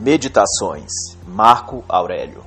[0.00, 0.90] Meditações
[1.28, 2.42] Marco Aurélio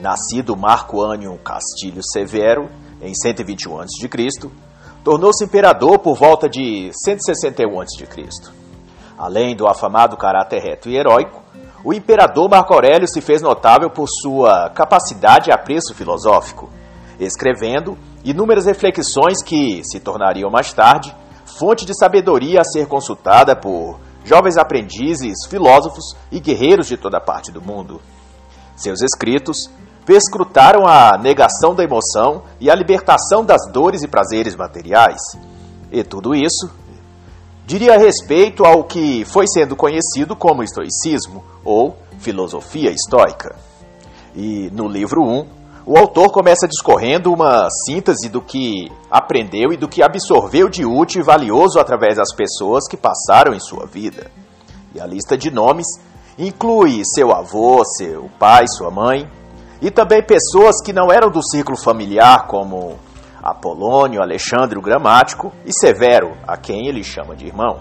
[0.00, 2.70] Nascido Marco Ânio Castilho Severo
[3.02, 4.50] em 121 a.C.,
[5.02, 8.06] tornou-se imperador por volta de 161 a.C.
[9.18, 11.42] Além do afamado caráter reto e heróico,
[11.84, 16.70] o imperador Marco Aurélio se fez notável por sua capacidade e apreço filosófico,
[17.18, 21.12] escrevendo inúmeras reflexões que se tornariam mais tarde
[21.58, 27.52] fonte de sabedoria a ser consultada por jovens aprendizes, filósofos e guerreiros de toda parte
[27.52, 28.02] do mundo.
[28.74, 29.70] Seus escritos
[30.04, 35.20] perscrutaram a negação da emoção e a libertação das dores e prazeres materiais.
[35.90, 36.68] E tudo isso
[37.64, 43.56] diria respeito ao que foi sendo conhecido como estoicismo ou filosofia estoica.
[44.34, 45.46] E no livro 1,
[45.86, 51.20] o autor começa discorrendo uma síntese do que aprendeu e do que absorveu de útil
[51.20, 54.28] e valioso através das pessoas que passaram em sua vida.
[54.92, 55.86] E a lista de nomes
[56.36, 59.30] inclui seu avô, seu pai, sua mãe,
[59.80, 62.98] e também pessoas que não eram do círculo familiar, como
[63.40, 67.78] Apolônio, Alexandre o Gramático e Severo, a quem ele chama de irmão,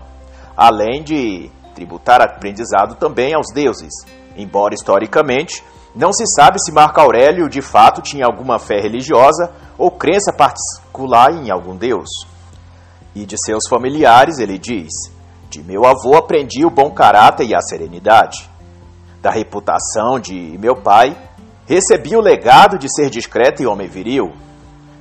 [0.56, 3.94] além de tributar aprendizado também aos deuses,
[4.36, 5.64] embora historicamente
[5.96, 11.32] não se sabe se Marco Aurélio de fato tinha alguma fé religiosa ou crença particular
[11.32, 12.10] em algum deus.
[13.16, 14.92] E de seus familiares ele diz:
[15.50, 18.50] De meu avô aprendi o bom caráter e a serenidade.
[19.22, 21.18] Da reputação de meu pai,
[21.66, 24.34] recebi o legado de ser discreto e homem viril.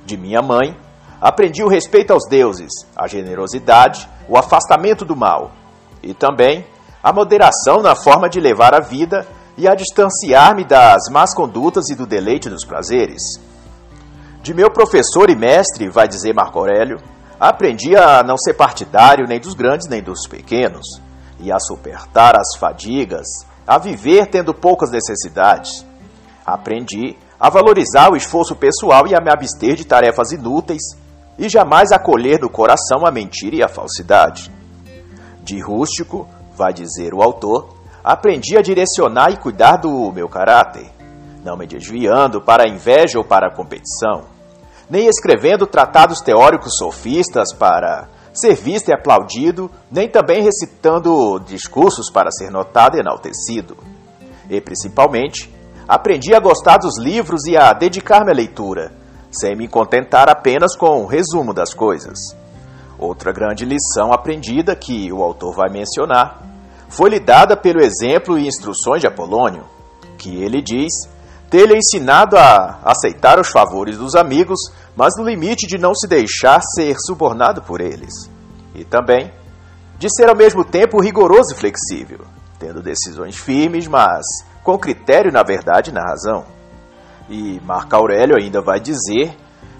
[0.05, 0.77] De minha mãe,
[1.19, 5.51] aprendi o respeito aos deuses, a generosidade, o afastamento do mal
[6.01, 6.65] e também
[7.05, 11.95] a moderação na forma de levar a vida e a distanciar-me das más condutas e
[11.95, 13.39] do deleite dos prazeres.
[14.41, 16.97] De meu professor e mestre, vai dizer Marco Aurélio,
[17.39, 20.99] aprendi a não ser partidário nem dos grandes nem dos pequenos,
[21.39, 23.27] e a suportar as fadigas,
[23.67, 25.85] a viver tendo poucas necessidades.
[26.43, 30.81] Aprendi a valorizar o esforço pessoal e a me abster de tarefas inúteis,
[31.37, 34.51] e jamais acolher do coração a mentira e a falsidade.
[35.43, 40.89] De rústico, vai dizer o autor, aprendi a direcionar e cuidar do meu caráter,
[41.43, 44.25] não me desviando para a inveja ou para a competição,
[44.89, 52.29] nem escrevendo tratados teóricos sofistas para ser visto e aplaudido, nem também recitando discursos para
[52.31, 53.77] ser notado e enaltecido.
[54.49, 55.49] E, principalmente,
[55.87, 58.91] aprendi a gostar dos livros e a dedicar-me à leitura,
[59.31, 62.35] sem me contentar apenas com o resumo das coisas.
[62.97, 66.41] Outra grande lição aprendida que o autor vai mencionar
[66.87, 69.63] foi-lhe dada pelo exemplo e instruções de Apolônio,
[70.17, 71.09] que ele diz
[71.49, 74.59] ter-lhe ensinado a aceitar os favores dos amigos,
[74.95, 78.29] mas no limite de não se deixar ser subornado por eles.
[78.73, 79.31] E também
[79.97, 82.19] de ser ao mesmo tempo rigoroso e flexível,
[82.59, 84.25] tendo decisões firmes, mas
[84.63, 86.45] com critério na verdade e na razão.
[87.29, 89.35] E Marco Aurélio ainda vai dizer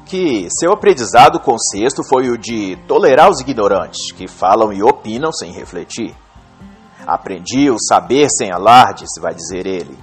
[0.06, 5.32] que seu aprendizado com sexto foi o de tolerar os ignorantes, que falam e opinam
[5.32, 6.16] sem refletir.
[7.06, 9.98] Aprendi o saber sem alardes, vai dizer ele,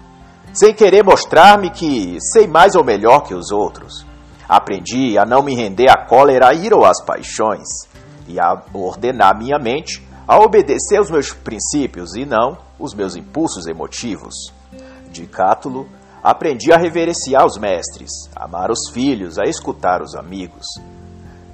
[0.52, 4.04] sem querer mostrar-me que sei mais ou melhor que os outros.
[4.48, 7.68] Aprendi a não me render à cólera, à ira ou às paixões,
[8.28, 13.66] e a ordenar minha mente a obedecer aos meus princípios e não os meus impulsos
[13.66, 14.52] emotivos.
[15.10, 15.88] De Cátulo,
[16.22, 20.66] aprendi a reverenciar os mestres, amar os filhos, a escutar os amigos.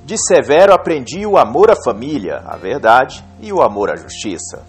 [0.04, 4.64] De Severo aprendi o amor à família, à verdade e o amor à justiça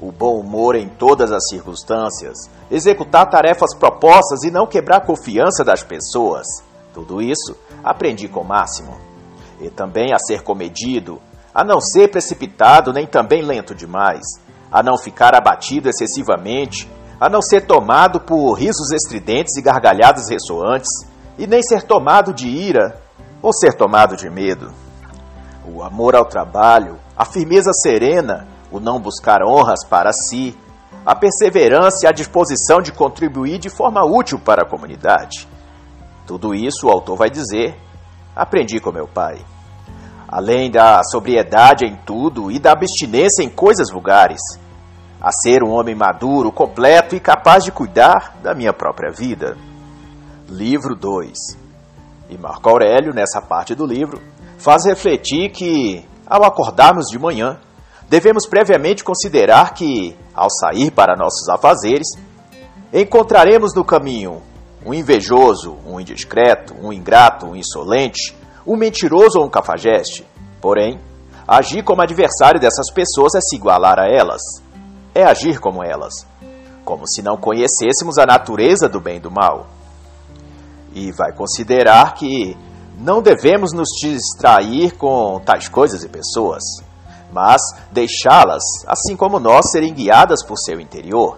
[0.00, 5.64] o bom humor em todas as circunstâncias, executar tarefas propostas e não quebrar a confiança
[5.64, 6.46] das pessoas.
[6.94, 8.96] Tudo isso aprendi com Máximo.
[9.60, 11.20] E também a ser comedido,
[11.52, 14.24] a não ser precipitado nem também lento demais,
[14.70, 16.88] a não ficar abatido excessivamente,
[17.20, 20.88] a não ser tomado por risos estridentes e gargalhadas ressoantes,
[21.36, 23.00] e nem ser tomado de ira
[23.42, 24.72] ou ser tomado de medo.
[25.64, 30.56] O amor ao trabalho, a firmeza serena, o não buscar honras para si,
[31.04, 35.48] a perseverança e a disposição de contribuir de forma útil para a comunidade.
[36.26, 37.76] Tudo isso, o autor vai dizer,
[38.34, 39.38] aprendi com meu pai.
[40.28, 44.40] Além da sobriedade em tudo e da abstinência em coisas vulgares,
[45.20, 49.56] a ser um homem maduro, completo e capaz de cuidar da minha própria vida.
[50.48, 51.32] Livro 2.
[52.30, 54.20] E Marco Aurélio, nessa parte do livro,
[54.58, 57.58] faz refletir que, ao acordarmos de manhã,
[58.08, 62.08] devemos previamente considerar que, ao sair para nossos afazeres,
[62.92, 64.42] encontraremos no caminho
[64.84, 68.34] um invejoso, um indiscreto, um ingrato, um insolente,
[68.66, 70.24] um mentiroso ou um cafajeste.
[70.60, 71.00] Porém,
[71.46, 74.40] agir como adversário dessas pessoas é se igualar a elas,
[75.18, 76.26] é agir como elas.
[76.88, 79.66] como se não conhecêssemos a natureza do bem e do mal.
[80.94, 82.56] E vai considerar que
[82.98, 86.62] não devemos nos distrair com tais coisas e pessoas,
[87.30, 87.60] mas
[87.92, 91.36] deixá-las, assim como nós, serem guiadas por seu interior.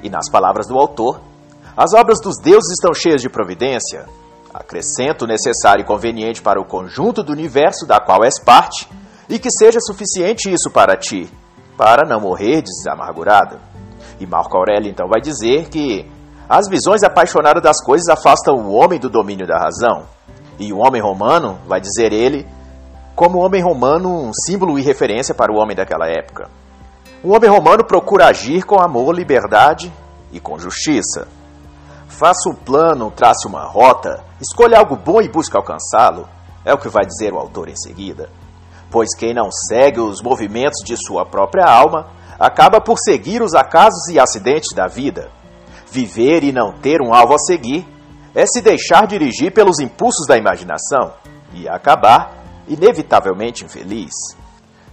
[0.00, 1.20] E nas palavras do autor,
[1.76, 4.06] as obras dos deuses estão cheias de providência.
[4.54, 8.88] Acrescento necessário e conveniente para o conjunto do universo da qual és parte,
[9.28, 11.28] e que seja suficiente isso para ti,
[11.76, 13.58] para não morrer desamargurado.
[14.20, 16.10] E Marco Aurélio então vai dizer que
[16.48, 20.04] as visões apaixonadas das coisas afastam o homem do domínio da razão.
[20.58, 22.46] E o homem romano, vai dizer ele,
[23.14, 26.48] como homem romano um símbolo e referência para o homem daquela época.
[27.22, 29.92] O homem romano procura agir com amor, liberdade
[30.30, 31.26] e com justiça.
[32.06, 36.28] Faça um plano, trace uma rota, escolha algo bom e busque alcançá-lo,
[36.64, 38.28] é o que vai dizer o autor em seguida.
[38.94, 42.06] Pois quem não segue os movimentos de sua própria alma,
[42.38, 45.32] acaba por seguir os acasos e acidentes da vida.
[45.90, 47.84] Viver e não ter um alvo a seguir
[48.36, 51.12] é se deixar dirigir pelos impulsos da imaginação
[51.52, 54.12] e acabar, inevitavelmente, infeliz.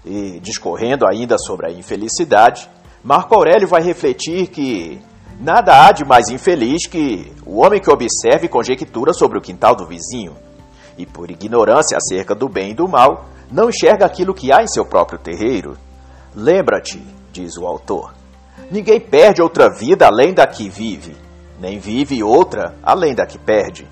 [0.03, 2.67] E, discorrendo ainda sobre a infelicidade,
[3.03, 4.99] Marco Aurélio vai refletir que
[5.39, 9.75] nada há de mais infeliz que o homem que observa e conjectura sobre o quintal
[9.75, 10.35] do vizinho,
[10.97, 14.67] e por ignorância acerca do bem e do mal, não enxerga aquilo que há em
[14.67, 15.77] seu próprio terreiro.
[16.35, 17.01] Lembra-te,
[17.31, 18.13] diz o autor,
[18.69, 21.15] ninguém perde outra vida além da que vive
[21.61, 23.87] nem vive outra além da que perde.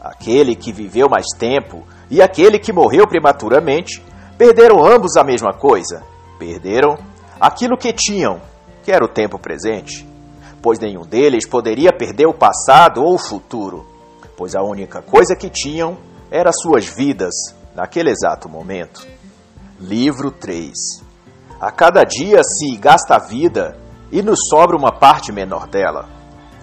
[0.00, 4.02] Aquele que viveu mais tempo e aquele que morreu prematuramente
[4.38, 6.02] perderam ambos a mesma coisa.
[6.38, 6.96] Perderam
[7.38, 8.40] aquilo que tinham,
[8.82, 10.08] que era o tempo presente.
[10.62, 13.86] Pois nenhum deles poderia perder o passado ou o futuro,
[14.36, 15.98] pois a única coisa que tinham
[16.30, 17.34] era suas vidas
[17.80, 19.06] naquele exato momento.
[19.80, 21.02] Livro 3
[21.58, 23.74] A cada dia se gasta a vida
[24.12, 26.06] e nos sobra uma parte menor dela.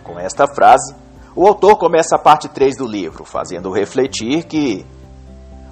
[0.04, 0.96] Com esta frase,
[1.36, 4.86] o autor começa a parte 3 do livro, fazendo refletir que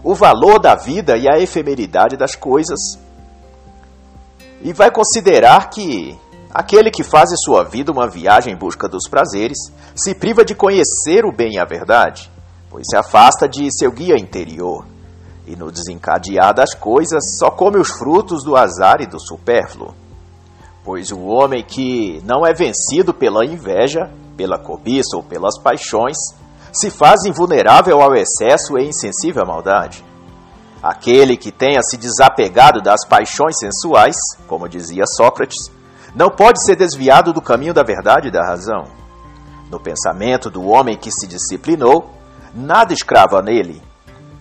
[0.03, 2.98] o valor da vida e a efemeridade das coisas,
[4.62, 6.19] e vai considerar que
[6.51, 9.57] aquele que faz em sua vida uma viagem em busca dos prazeres
[9.95, 12.31] se priva de conhecer o bem e a verdade,
[12.68, 14.86] pois se afasta de seu guia interior,
[15.45, 19.94] e no desencadear das coisas só come os frutos do azar e do supérfluo.
[20.83, 26.18] Pois o homem que não é vencido pela inveja pela cobiça ou pelas paixões,
[26.71, 30.03] se faz invulnerável ao excesso e insensível à maldade.
[30.83, 34.15] Aquele que tenha se desapegado das paixões sensuais,
[34.48, 35.71] como dizia Sócrates,
[36.13, 38.83] não pode ser desviado do caminho da verdade e da razão.
[39.71, 42.12] No pensamento do homem que se disciplinou,
[42.53, 43.81] nada escrava nele.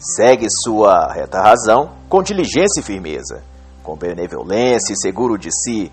[0.05, 3.43] Segue sua reta razão com diligência e firmeza,
[3.83, 5.91] com benevolência e seguro de si,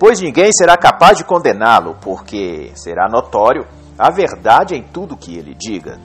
[0.00, 3.66] pois ninguém será capaz de condená-lo, porque será notório
[3.98, 6.00] a verdade em tudo que ele diga.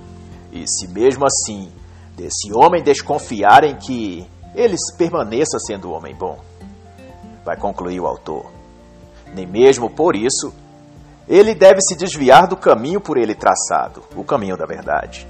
[0.52, 1.72] E se mesmo assim
[2.18, 6.40] desse homem desconfiarem que ele permaneça sendo homem bom,
[7.46, 8.48] vai concluir o autor.
[9.34, 10.54] Nem mesmo por isso
[11.26, 15.26] ele deve se desviar do caminho por ele traçado, o caminho da verdade.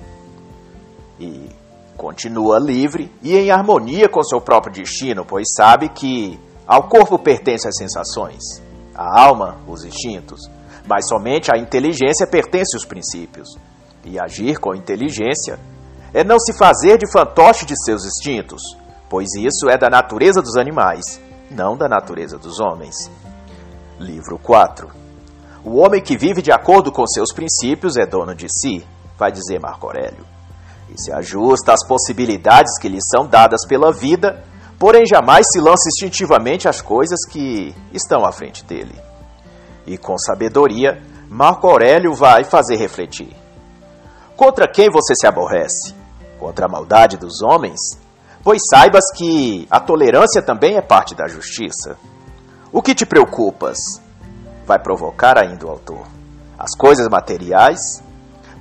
[1.20, 1.59] E
[2.00, 7.68] continua livre e em harmonia com seu próprio destino, pois sabe que ao corpo pertence
[7.68, 8.64] as sensações,
[8.96, 10.50] à alma os instintos,
[10.88, 13.50] mas somente à inteligência pertence os princípios.
[14.06, 15.60] E agir com inteligência
[16.14, 18.62] é não se fazer de fantoche de seus instintos,
[19.10, 21.20] pois isso é da natureza dos animais,
[21.52, 23.12] não da natureza dos homens.
[24.00, 24.90] Livro 4
[25.66, 28.86] O homem que vive de acordo com seus princípios é dono de si,
[29.18, 30.39] vai dizer Marco Aurélio,
[30.94, 34.44] e se ajusta às possibilidades que lhe são dadas pela vida
[34.80, 38.96] porém jamais se lança instintivamente às coisas que estão à frente dele.
[39.86, 43.36] E com sabedoria, Marco Aurélio vai fazer refletir.
[44.38, 45.94] Contra quem você se aborrece?
[46.40, 47.80] Contra a maldade dos homens?
[48.42, 51.98] Pois saibas que a tolerância também é parte da justiça.
[52.72, 53.78] O que te preocupas?
[54.66, 56.08] Vai provocar ainda o autor.
[56.58, 58.02] As coisas materiais?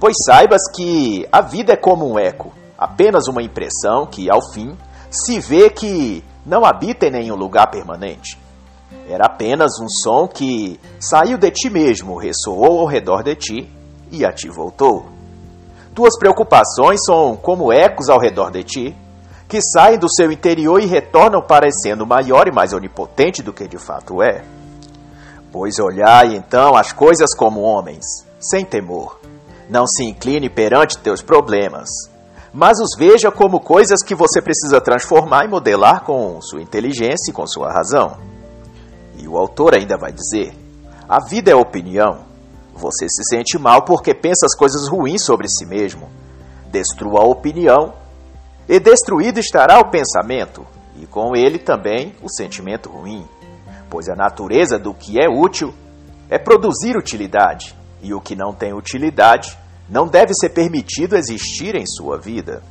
[0.00, 4.76] Pois saibas que a vida é como um eco, apenas uma impressão que, ao fim,
[5.10, 8.38] se vê que não habita em nenhum lugar permanente.
[9.08, 13.70] Era apenas um som que saiu de ti mesmo, ressoou ao redor de ti
[14.10, 15.06] e a ti voltou.
[15.94, 18.96] Tuas preocupações são como ecos ao redor de ti,
[19.48, 23.78] que saem do seu interior e retornam parecendo maior e mais onipotente do que de
[23.78, 24.44] fato é.
[25.50, 28.04] Pois olhai então as coisas como homens,
[28.38, 29.18] sem temor.
[29.68, 31.88] Não se incline perante teus problemas,
[32.52, 37.34] mas os veja como coisas que você precisa transformar e modelar com sua inteligência e
[37.34, 38.16] com sua razão.
[39.18, 40.54] E o autor ainda vai dizer:
[41.08, 42.26] A vida é opinião.
[42.74, 46.08] Você se sente mal porque pensa as coisas ruins sobre si mesmo.
[46.70, 47.92] Destrua a opinião,
[48.68, 53.26] e destruído estará o pensamento, e com ele também o sentimento ruim.
[53.90, 55.74] Pois a natureza do que é útil
[56.28, 59.56] é produzir utilidade, e o que não tem utilidade
[59.88, 62.62] não deve ser permitido existir em sua vida.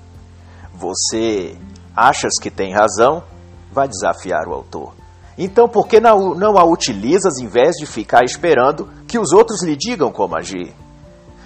[0.74, 1.58] Você
[1.96, 3.24] achas que tem razão?
[3.72, 4.94] Vai desafiar o autor.
[5.38, 9.64] Então, por que não, não a utilizas em vez de ficar esperando que os outros
[9.64, 10.74] lhe digam como agir?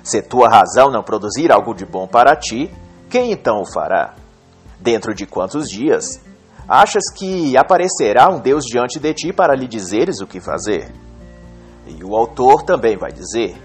[0.04, 2.72] Se tua razão não produzir algo de bom para ti,
[3.10, 4.14] quem então o fará?
[4.80, 6.22] Dentro de quantos dias?
[6.68, 10.92] Achas que aparecerá um Deus diante de ti para lhe dizeres o que fazer?
[11.86, 13.62] E o autor também vai dizer: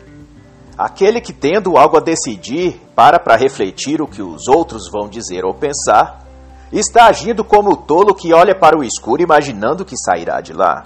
[0.78, 5.44] Aquele que tendo algo a decidir, para para refletir o que os outros vão dizer
[5.44, 6.26] ou pensar,
[6.70, 10.84] está agindo como o tolo que olha para o escuro imaginando que sairá de lá.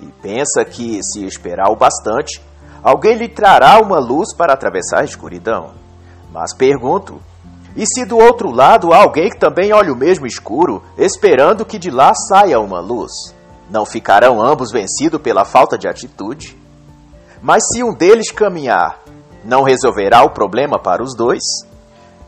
[0.00, 2.42] E pensa que, se esperar o bastante,
[2.82, 5.70] alguém lhe trará uma luz para atravessar a escuridão.
[6.32, 7.20] Mas pergunto:
[7.76, 11.78] e se do outro lado há alguém que também olha o mesmo escuro, esperando que
[11.78, 13.12] de lá saia uma luz?
[13.70, 16.58] Não ficarão ambos vencidos pela falta de atitude?
[17.40, 18.98] Mas se um deles caminhar,
[19.48, 21.42] não resolverá o problema para os dois?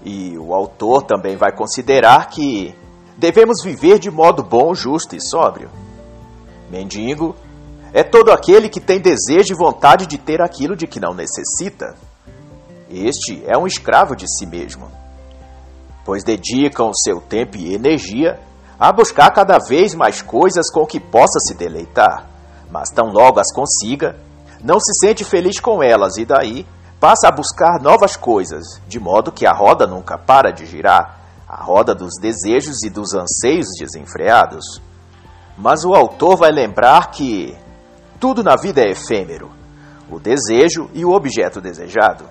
[0.02, 2.74] E o autor também vai considerar que
[3.18, 5.68] devemos viver de modo bom, justo e sóbrio.
[6.70, 7.36] Mendigo
[7.92, 11.94] é todo aquele que tem desejo e vontade de ter aquilo de que não necessita.
[12.88, 14.90] Este é um escravo de si mesmo,
[16.06, 18.40] pois dedicam seu tempo e energia
[18.78, 22.26] a buscar cada vez mais coisas com que possa se deleitar,
[22.70, 24.16] mas tão logo as consiga,
[24.64, 26.64] não se sente feliz com elas e daí
[27.00, 31.64] passa a buscar novas coisas, de modo que a roda nunca para de girar a
[31.64, 34.80] roda dos desejos e dos anseios desenfreados.
[35.56, 37.56] Mas o autor vai lembrar que
[38.20, 39.50] tudo na vida é efêmero:
[40.10, 42.24] o desejo e o objeto desejado.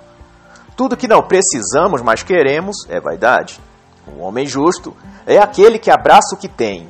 [0.77, 3.59] Tudo que não precisamos, mas queremos, é vaidade.
[4.07, 4.95] O homem justo
[5.25, 6.87] é aquele que abraça o que tem,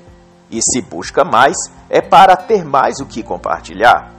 [0.52, 1.56] e se busca mais,
[1.90, 4.12] é para ter mais o que compartilhar.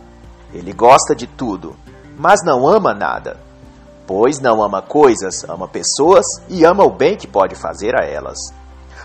[0.52, 1.76] Ele gosta de tudo,
[2.18, 3.49] mas não ama nada
[4.10, 8.38] pois não ama coisas, ama pessoas e ama o bem que pode fazer a elas.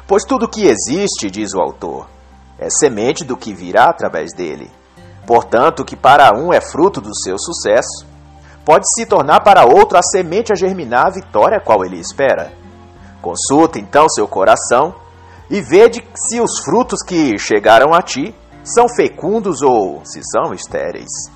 [0.07, 2.07] Pois tudo que existe, diz o autor,
[2.57, 4.71] é semente do que virá através dele.
[5.27, 8.03] Portanto, que para um é fruto do seu sucesso,
[8.65, 12.51] pode se tornar para outro a semente a germinar a vitória qual ele espera.
[13.21, 14.95] Consulta então seu coração
[15.51, 18.33] e vede se os frutos que chegaram a ti
[18.63, 21.29] são fecundos ou se são estéreis.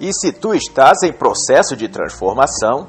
[0.00, 2.86] E se tu estás em processo de transformação,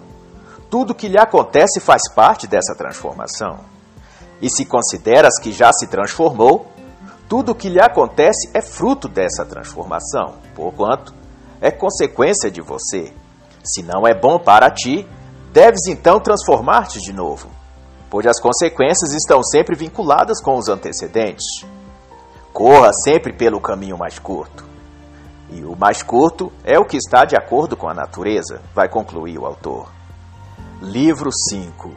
[0.69, 3.59] tudo que lhe acontece faz parte dessa transformação.
[4.41, 6.67] E se consideras que já se transformou,
[7.27, 11.13] tudo o que lhe acontece é fruto dessa transformação, porquanto
[11.59, 13.11] é consequência de você.
[13.63, 15.07] Se não é bom para ti,
[15.51, 17.49] deves então transformar-te de novo,
[18.09, 21.65] pois as consequências estão sempre vinculadas com os antecedentes.
[22.53, 24.63] Corra sempre pelo caminho mais curto.
[25.51, 29.37] E o mais curto é o que está de acordo com a natureza, vai concluir
[29.39, 29.91] o autor.
[30.81, 31.91] Livro 5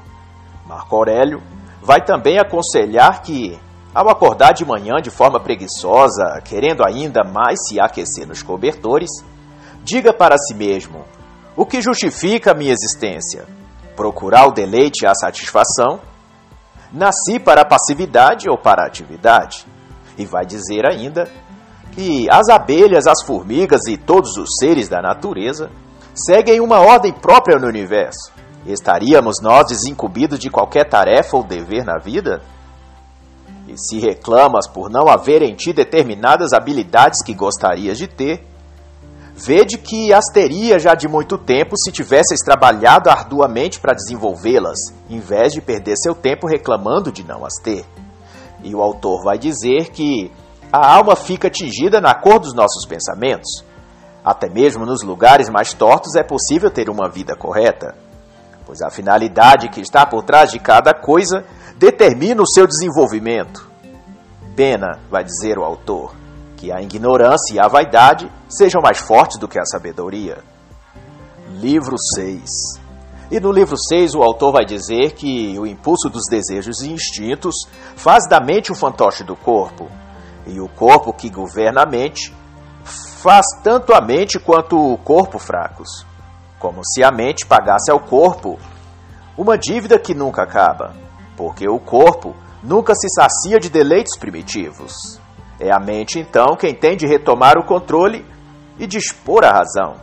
[0.67, 1.43] Marco Aurélio
[1.83, 3.59] vai também aconselhar que,
[3.95, 9.11] ao acordar de manhã de forma preguiçosa, querendo ainda mais se aquecer nos cobertores,
[9.83, 11.05] diga para si mesmo:
[11.57, 13.45] o que justifica a minha existência?
[13.95, 16.01] Procurar o deleite e a satisfação?
[16.91, 19.67] Nasci para a passividade ou para a atividade?
[20.17, 21.29] E vai dizer ainda
[21.93, 25.71] que as abelhas, as formigas e todos os seres da natureza
[26.15, 28.33] seguem uma ordem própria no universo.
[28.67, 32.43] Estaríamos nós desincumbidos de qualquer tarefa ou dever na vida?
[33.69, 38.45] E se reclamas por não haver em ti determinadas habilidades que gostarias de ter,
[39.35, 45.19] vede que as teria já de muito tempo se tivesses trabalhado arduamente para desenvolvê-las, em
[45.19, 47.85] vez de perder seu tempo reclamando de não as ter.
[48.63, 50.31] E o autor vai dizer que
[50.73, 53.63] a alma fica tingida na cor dos nossos pensamentos.
[54.25, 57.95] Até mesmo nos lugares mais tortos é possível ter uma vida correta,
[58.65, 61.45] pois a finalidade que está por trás de cada coisa
[61.77, 63.71] determina o seu desenvolvimento.
[64.57, 66.15] Pena, vai dizer o autor,
[66.57, 70.39] que a ignorância e a vaidade sejam mais fortes do que a sabedoria.
[71.51, 72.45] Livro 6
[73.31, 77.67] E no livro 6 o autor vai dizer que o impulso dos desejos e instintos
[77.97, 79.91] faz da mente o fantoche do corpo,
[80.47, 82.35] e o corpo que governa a mente
[83.23, 86.05] faz tanto a mente quanto o corpo fracos,
[86.59, 88.59] como se a mente pagasse ao corpo
[89.37, 90.93] uma dívida que nunca acaba,
[91.37, 95.21] porque o corpo nunca se sacia de deleites primitivos.
[95.59, 98.27] É a mente, então, quem tem de retomar o controle
[98.79, 99.97] e dispor a razão.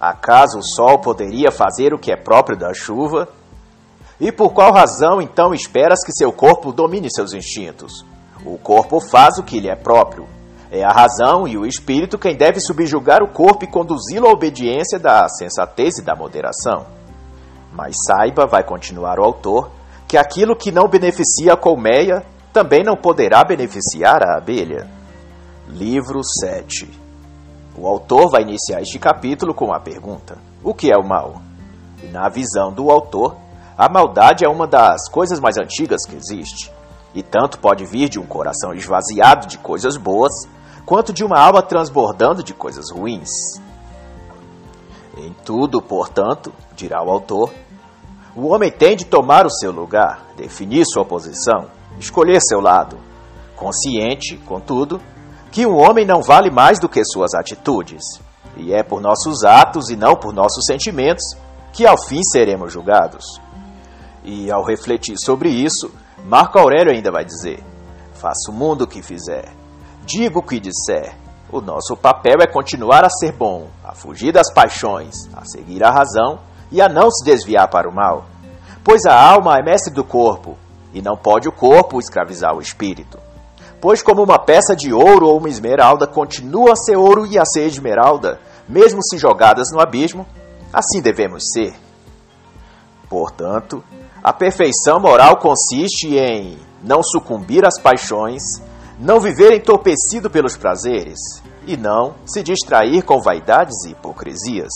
[0.00, 3.28] Acaso o sol poderia fazer o que é próprio da chuva?
[4.20, 8.04] E por qual razão então esperas que seu corpo domine seus instintos?
[8.44, 10.26] O corpo faz o que lhe é próprio.
[10.70, 14.98] É a razão e o espírito quem deve subjugar o corpo e conduzi-lo à obediência
[14.98, 16.86] da sensatez e da moderação.
[17.72, 19.70] Mas saiba, vai continuar o autor,
[20.06, 24.86] que aquilo que não beneficia a colmeia também não poderá beneficiar a abelha.
[25.68, 26.88] Livro 7
[27.76, 31.42] O autor vai iniciar este capítulo com a pergunta: O que é o mal?
[32.02, 33.36] E na visão do autor,
[33.76, 36.72] a maldade é uma das coisas mais antigas que existe,
[37.14, 40.48] e tanto pode vir de um coração esvaziado de coisas boas,
[40.84, 43.60] quanto de uma alma transbordando de coisas ruins.
[45.16, 47.52] Em tudo, portanto, dirá o autor,
[48.36, 51.66] o homem tem de tomar o seu lugar, definir sua posição,
[51.98, 52.96] escolher seu lado,
[53.56, 55.00] consciente, contudo,
[55.50, 58.20] que o homem não vale mais do que suas atitudes,
[58.56, 61.36] e é por nossos atos e não por nossos sentimentos
[61.72, 63.40] que ao fim seremos julgados.
[64.24, 65.90] E ao refletir sobre isso,
[66.24, 67.62] Marco Aurélio ainda vai dizer:
[68.14, 69.52] Faça o mundo o que fizer,
[70.04, 71.14] diga o que disser.
[71.50, 75.90] O nosso papel é continuar a ser bom, a fugir das paixões, a seguir a
[75.90, 78.26] razão e a não se desviar para o mal.
[78.84, 80.58] Pois a alma é mestre do corpo,
[80.92, 83.18] e não pode o corpo escravizar o espírito.
[83.80, 87.44] Pois, como uma peça de ouro ou uma esmeralda continua a ser ouro e a
[87.44, 90.26] ser esmeralda, mesmo se jogadas no abismo,
[90.72, 91.74] assim devemos ser.
[93.08, 93.82] Portanto,
[94.22, 98.42] a perfeição moral consiste em não sucumbir às paixões,
[98.98, 101.18] não viver entorpecido pelos prazeres
[101.66, 104.72] e não se distrair com vaidades e hipocrisias.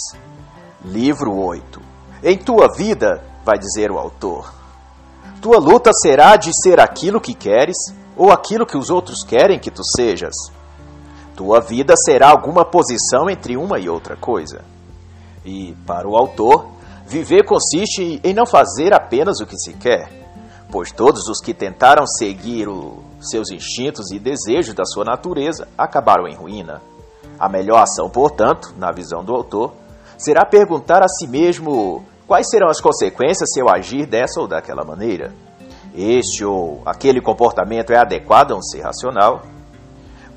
[0.84, 1.80] Livro 8.
[2.22, 4.52] Em tua vida, vai dizer o autor,
[5.40, 7.76] tua luta será de ser aquilo que queres
[8.16, 10.34] ou aquilo que os outros querem que tu sejas.
[11.34, 14.62] Tua vida será alguma posição entre uma e outra coisa.
[15.44, 16.68] E, para o autor,
[17.06, 20.08] viver consiste em não fazer apenas o que se quer,
[20.70, 26.26] pois todos os que tentaram seguir os seus instintos e desejos da sua natureza acabaram
[26.26, 26.80] em ruína.
[27.38, 29.72] A melhor ação, portanto, na visão do autor,
[30.16, 34.84] será perguntar a si mesmo quais serão as consequências se eu agir dessa ou daquela
[34.84, 35.32] maneira.
[35.94, 39.42] Este ou aquele comportamento é adequado a um ser racional?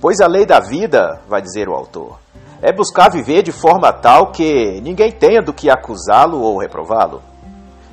[0.01, 2.19] Pois a lei da vida, vai dizer o autor,
[2.61, 7.21] é buscar viver de forma tal que ninguém tenha do que acusá-lo ou reprová-lo.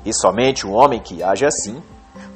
[0.05, 1.83] E somente um homem que age assim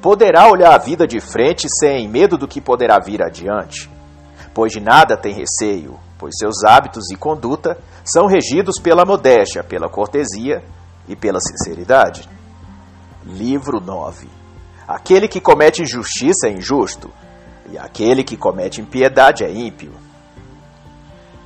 [0.01, 3.89] poderá olhar a vida de frente sem medo do que poderá vir adiante,
[4.53, 9.89] pois de nada tem receio, pois seus hábitos e conduta são regidos pela modéstia, pela
[9.89, 10.63] cortesia
[11.07, 12.27] e pela sinceridade.
[13.25, 14.27] Livro 9.
[14.87, 17.11] Aquele que comete injustiça é injusto,
[17.69, 19.91] e aquele que comete impiedade é ímpio.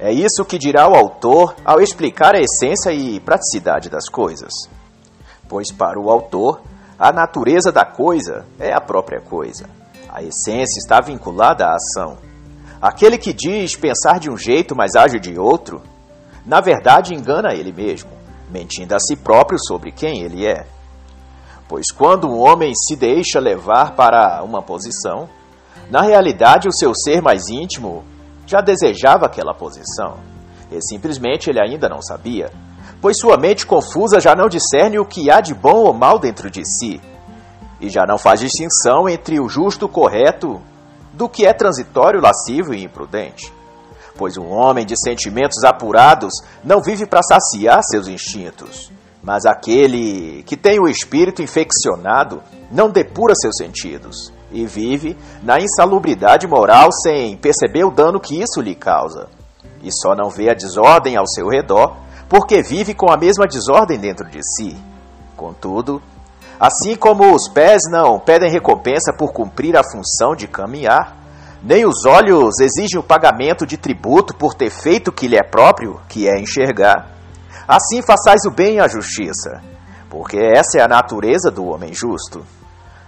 [0.04, 4.52] É isso que dirá o autor ao explicar a essência e praticidade das coisas.
[5.48, 6.60] Pois para o autor,
[6.98, 9.70] a natureza da coisa é a própria coisa.
[10.10, 12.18] A essência está vinculada à ação.
[12.82, 15.84] Aquele que diz pensar de um jeito, mas age de outro,
[16.44, 18.10] na verdade engana ele mesmo,
[18.50, 20.66] mentindo a si próprio sobre quem ele é.
[21.70, 25.30] Pois quando um homem se deixa levar para uma posição,
[25.92, 28.04] na realidade o seu ser mais íntimo
[28.52, 30.18] já desejava aquela posição,
[30.70, 32.52] e simplesmente ele ainda não sabia,
[33.00, 36.52] pois sua mente confusa já não discerne o que há de bom ou mal dentro
[36.52, 37.00] de si,
[37.80, 40.62] e já não faz distinção entre o justo, correto
[41.14, 43.54] do que é transitório, lascivo e imprudente.
[44.18, 48.92] Pois um homem de sentimentos apurados não vive para saciar seus instintos,
[49.24, 56.48] mas aquele que tem o espírito infeccionado não depura seus sentidos e vive na insalubridade
[56.48, 59.30] moral sem perceber o dano que isso lhe causa.
[59.84, 64.00] E só não vê a desordem ao seu redor porque vive com a mesma desordem
[64.00, 64.76] dentro de si.
[65.36, 66.02] Contudo,
[66.62, 71.18] Assim como os pés não pedem recompensa por cumprir a função de caminhar,
[71.64, 75.42] nem os olhos exigem o pagamento de tributo por ter feito o que lhe é
[75.42, 77.08] próprio, que é enxergar,
[77.72, 79.62] assim façais o bem e a justiça,
[80.10, 82.46] porque essa é a natureza do homem justo.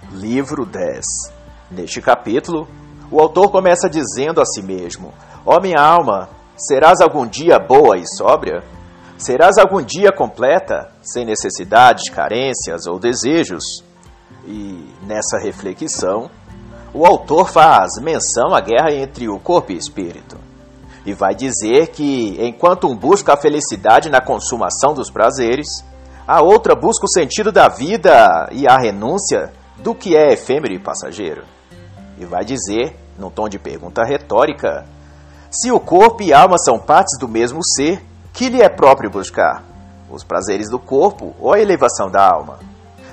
[0.09, 1.03] Livro 10
[1.69, 2.67] Neste capítulo,
[3.11, 5.13] o autor começa dizendo a si mesmo:
[5.45, 8.63] Ó oh, minha alma, serás algum dia boa e sóbria?
[9.17, 13.83] Serás algum dia completa, sem necessidades, carências ou desejos?
[14.45, 16.29] E nessa reflexão,
[16.93, 20.37] o autor faz menção à guerra entre o corpo e espírito.
[21.05, 25.67] E vai dizer que, enquanto um busca a felicidade na consumação dos prazeres,
[26.27, 30.79] a outra busca o sentido da vida e a renúncia do que é efêmero e
[30.79, 31.43] passageiro.
[32.17, 34.85] E vai dizer, num tom de pergunta retórica,
[35.51, 39.09] se o corpo e a alma são partes do mesmo ser, que lhe é próprio
[39.09, 39.73] buscar?
[40.13, 42.59] os prazeres do corpo ou a elevação da alma?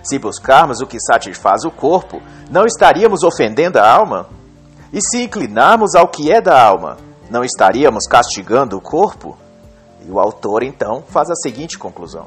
[0.03, 4.29] Se buscarmos o que satisfaz o corpo, não estaríamos ofendendo a alma?
[4.93, 6.97] E se inclinarmos ao que é da alma,
[7.31, 9.39] não estaríamos castigando o corpo?
[10.05, 12.27] E o autor então faz a seguinte conclusão: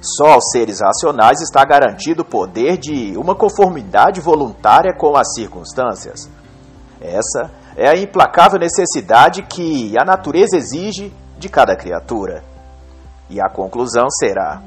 [0.00, 6.28] Só aos seres racionais está garantido o poder de uma conformidade voluntária com as circunstâncias.
[7.00, 12.42] Essa é a implacável necessidade que a natureza exige de cada criatura.
[13.30, 14.60] E a conclusão será: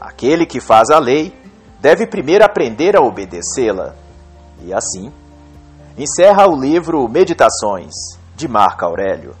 [0.00, 1.34] aquele que faz a lei
[1.80, 3.94] deve primeiro aprender a obedecê-la.
[4.60, 5.12] E assim,
[5.98, 7.92] encerra o livro Meditações,
[8.34, 9.34] de Marco Aurélio.